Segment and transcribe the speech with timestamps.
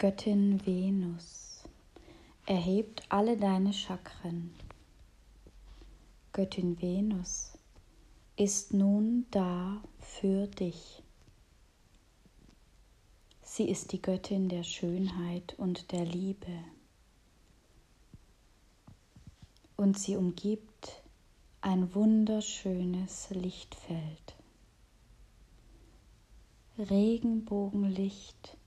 [0.00, 1.64] Göttin Venus,
[2.46, 4.54] erhebt alle deine Chakren.
[6.32, 7.58] Göttin Venus
[8.36, 11.02] ist nun da für dich.
[13.42, 16.62] Sie ist die Göttin der Schönheit und der Liebe.
[19.76, 21.02] Und sie umgibt
[21.60, 24.36] ein wunderschönes Lichtfeld.
[26.78, 28.57] Regenbogenlicht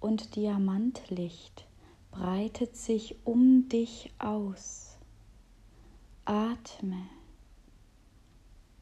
[0.00, 1.66] und Diamantlicht
[2.10, 4.96] breitet sich um dich aus.
[6.24, 7.06] Atme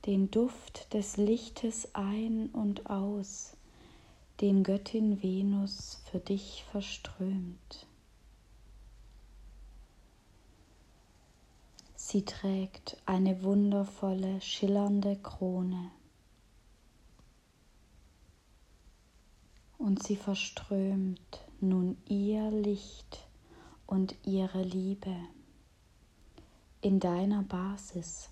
[0.07, 3.57] den Duft des Lichtes ein und aus,
[4.41, 7.87] den Göttin Venus für dich verströmt.
[11.97, 15.91] Sie trägt eine wundervolle, schillernde Krone.
[19.85, 23.29] Und sie verströmt nun ihr Licht
[23.87, 25.15] und ihre Liebe
[26.81, 28.31] in deiner Basis,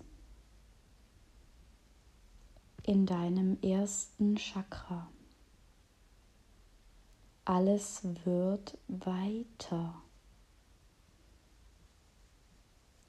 [2.81, 5.07] in deinem ersten Chakra.
[7.45, 10.01] Alles wird weiter,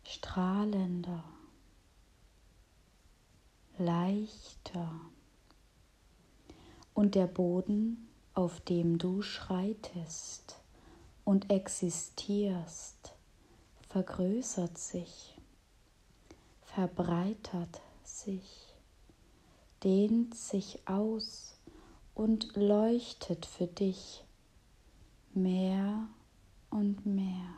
[0.03, 1.25] strahlender,
[3.79, 5.01] leichter
[6.93, 10.57] und der Boden, auf dem du schreitest
[11.25, 13.15] und existierst,
[13.89, 15.37] vergrößert sich,
[16.63, 18.75] verbreitert sich,
[19.85, 21.57] dehnt sich aus
[22.15, 24.25] und leuchtet für dich
[25.33, 26.09] mehr
[26.71, 27.55] und mehr.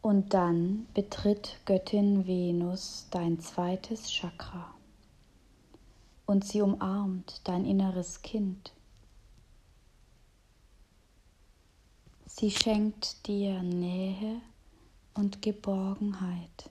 [0.00, 4.77] Und dann betritt Göttin Venus dein zweites Chakra
[6.28, 8.74] und sie umarmt dein inneres Kind.
[12.26, 14.42] Sie schenkt dir Nähe
[15.14, 16.70] und Geborgenheit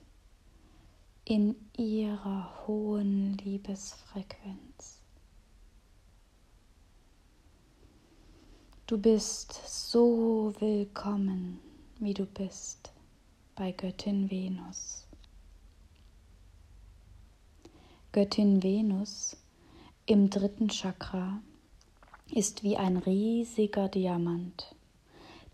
[1.24, 5.02] in ihrer hohen Liebesfrequenz.
[8.86, 11.58] Du bist so willkommen,
[11.98, 12.92] wie du bist,
[13.56, 15.04] bei Göttin Venus.
[18.12, 19.36] Göttin Venus
[20.08, 21.38] im dritten Chakra
[22.30, 24.74] ist wie ein riesiger Diamant,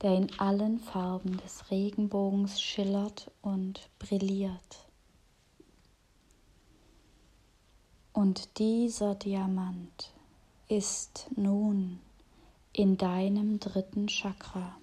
[0.00, 4.86] der in allen Farben des Regenbogens schillert und brilliert.
[8.12, 10.12] Und dieser Diamant
[10.68, 11.98] ist nun
[12.72, 14.76] in deinem dritten Chakra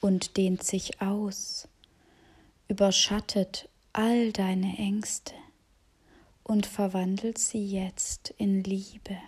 [0.00, 1.68] und dehnt sich aus,
[2.68, 5.34] überschattet all deine Ängste
[6.44, 9.18] und verwandelt sie jetzt in Liebe.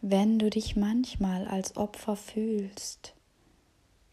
[0.00, 3.14] Wenn du dich manchmal als Opfer fühlst,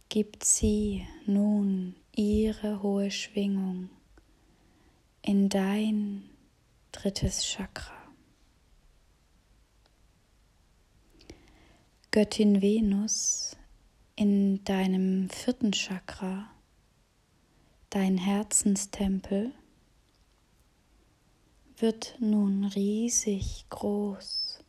[0.09, 3.89] gibt sie nun ihre hohe Schwingung
[5.23, 6.29] in dein
[6.91, 7.97] drittes Chakra.
[12.11, 13.55] Göttin Venus
[14.19, 16.49] in deinem vierten Chakra,
[17.89, 19.53] dein Herzenstempel,
[21.77, 24.59] wird nun riesig groß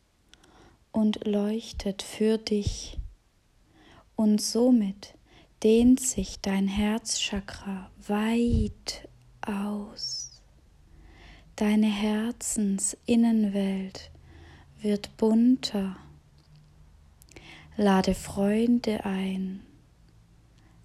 [0.93, 2.97] und leuchtet für dich
[4.15, 5.15] und somit
[5.63, 9.09] dehnt sich dein Herzchakra weit
[9.41, 10.41] aus.
[11.57, 14.11] Deine Herzensinnenwelt
[14.79, 15.97] wird bunter.
[17.81, 19.65] Lade Freunde ein,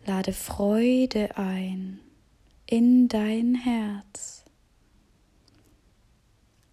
[0.06, 2.00] lade Freude ein
[2.64, 4.46] in dein Herz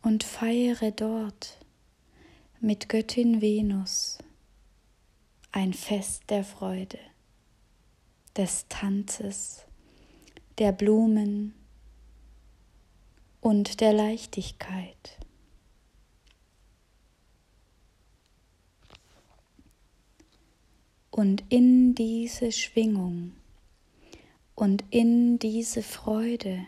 [0.01, 1.57] und feiere dort
[2.61, 4.17] mit Göttin Venus
[5.51, 6.99] ein Fest der Freude,
[8.37, 9.65] des Tanzes,
[10.57, 11.53] der Blumen,
[13.41, 15.17] und der Leichtigkeit.
[21.15, 23.33] Und in diese Schwingung
[24.55, 26.65] und in diese Freude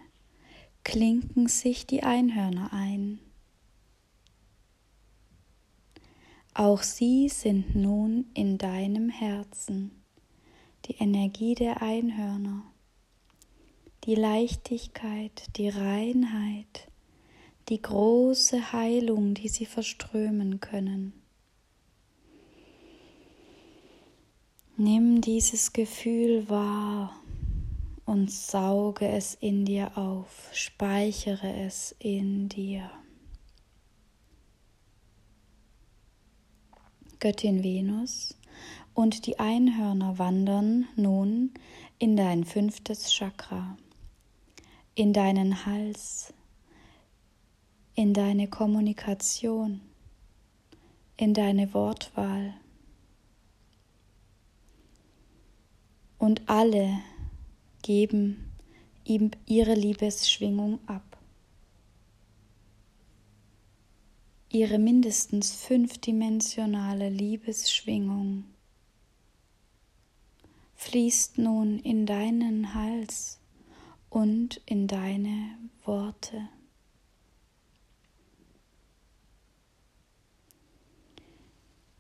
[0.84, 3.20] klinken sich die Einhörner ein.
[6.54, 10.04] Auch sie sind nun in deinem Herzen,
[10.86, 12.62] die Energie der Einhörner
[14.04, 16.92] die Leichtigkeit, die Reinheit,
[17.70, 21.25] die große Heilung, die sie verströmen können.
[24.78, 27.16] Nimm dieses Gefühl wahr
[28.04, 32.92] und sauge es in dir auf, speichere es in dir.
[37.22, 38.38] Göttin Venus
[38.94, 41.54] und die Einhörner wandern nun
[41.98, 43.78] in dein fünftes Chakra,
[44.94, 46.34] in deinen Hals,
[47.94, 49.80] in deine Kommunikation,
[51.16, 52.56] in deine Wortwahl.
[56.26, 57.04] Und alle
[57.84, 58.52] geben
[59.04, 61.20] ihm ihre Liebesschwingung ab.
[64.50, 68.46] Ihre mindestens fünfdimensionale Liebesschwingung
[70.74, 73.40] fließt nun in deinen Hals
[74.10, 76.50] und in deine Worte.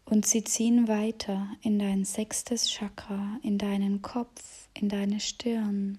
[0.05, 5.97] Und sie ziehen weiter in dein sechstes Chakra, in deinen Kopf, in deine Stirn.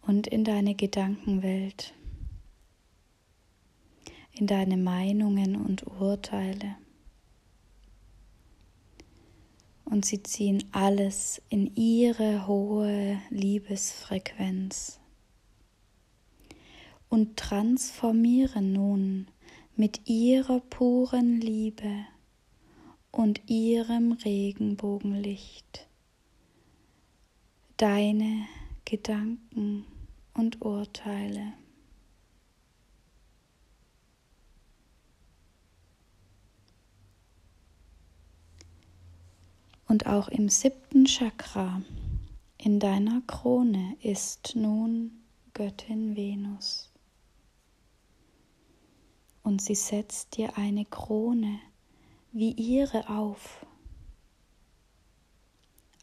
[0.00, 1.94] Und in deine Gedankenwelt,
[4.32, 6.76] in deine Meinungen und Urteile.
[9.84, 14.98] Und sie ziehen alles in ihre hohe Liebesfrequenz.
[17.08, 19.26] Und transformieren nun
[19.80, 22.04] mit ihrer puren Liebe
[23.10, 25.88] und ihrem Regenbogenlicht
[27.78, 28.46] deine
[28.84, 29.86] Gedanken
[30.34, 31.54] und Urteile.
[39.88, 41.80] Und auch im siebten Chakra
[42.58, 45.22] in deiner Krone ist nun
[45.54, 46.89] Göttin Venus
[49.50, 51.58] und sie setzt dir eine Krone
[52.30, 53.66] wie ihre auf,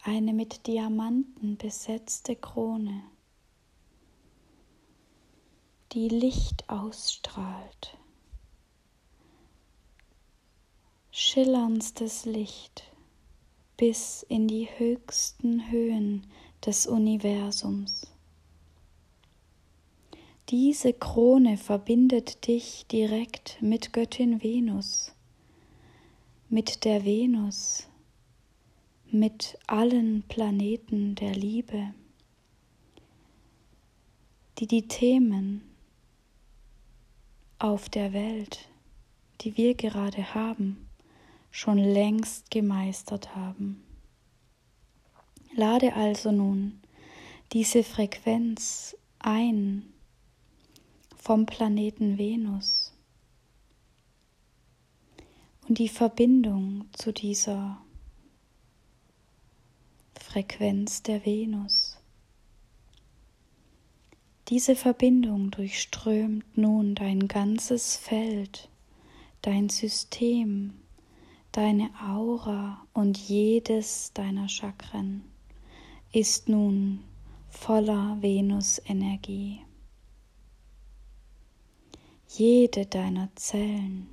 [0.04, 3.04] eine mit Diamanten besetzte Krone,
[5.94, 7.98] die Licht ausstrahlt,
[11.12, 12.84] schillerndstes Licht
[13.78, 16.28] bis in die höchsten Höhen
[16.66, 18.12] des Universums.
[20.50, 25.14] Diese Krone verbindet dich direkt mit Göttin Venus,
[26.48, 27.90] mit der Venus,
[29.12, 31.94] mit allen Planeten der Liebe,
[34.58, 35.64] die die Themen
[37.60, 38.70] auf der Welt,
[39.42, 40.88] die wir gerade haben,
[41.52, 43.84] schon längst gemeistert haben.
[45.54, 46.80] Lade also nun
[47.52, 49.92] diese Frequenz ein
[51.28, 52.94] vom Planeten Venus
[55.68, 57.82] und die Verbindung zu dieser
[60.18, 61.98] Frequenz der Venus.
[64.48, 68.70] Diese Verbindung durchströmt nun dein ganzes Feld,
[69.42, 70.76] dein System,
[71.52, 75.26] deine Aura und jedes deiner Chakren
[76.14, 77.04] ist nun
[77.50, 79.67] voller Venus-Energie
[82.28, 84.10] jede deiner Zellen,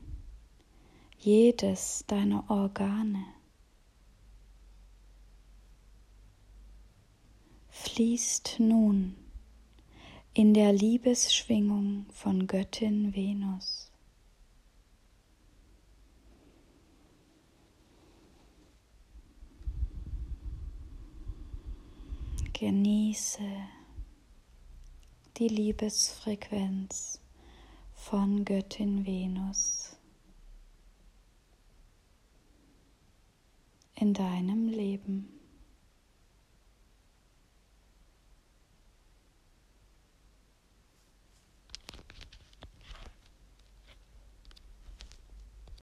[1.19, 3.25] jedes deiner Organe
[7.71, 9.17] fließt nun
[10.33, 13.91] in der Liebesschwingung von Göttin Venus.
[22.53, 23.43] Genieße
[25.37, 27.24] die Liebesfrequenz
[28.05, 29.97] von Göttin Venus
[33.95, 35.44] in deinem Leben.